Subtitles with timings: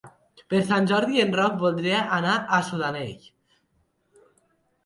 [0.53, 3.29] Per Sant Jordi en Roc voldria anar a Sudanell.